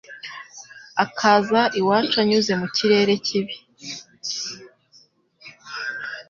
akaza 1.03 1.61
iwacu 1.79 2.15
anyuze 2.23 2.51
mu 2.61 2.67
kirere 2.75 3.13
kibi 3.25 3.55